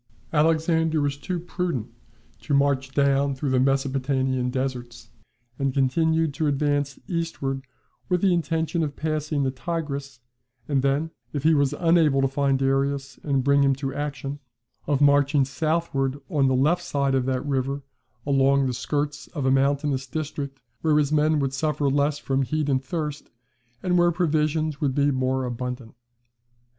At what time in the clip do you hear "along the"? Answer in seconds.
18.25-18.73